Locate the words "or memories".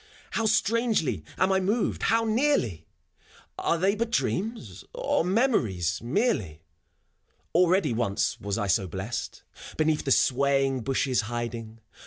4.95-6.01